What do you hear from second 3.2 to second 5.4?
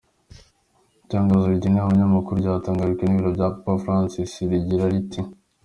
bya Papa Francis rigira riti:.